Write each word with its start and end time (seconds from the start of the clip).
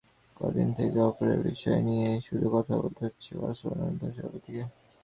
কদিন 0.37 0.67
থেকেই 0.77 1.03
অপ্রিয় 1.03 1.37
বিষয় 1.41 1.79
নিয়েই 1.81 2.19
শুধু 2.27 2.47
কথা 2.49 2.73
বলতে 2.77 3.01
হচ্ছে 3.05 3.29
বার্সেলোনার 3.37 3.89
নতুন 3.91 4.09
সভাপতিকে। 4.11 4.63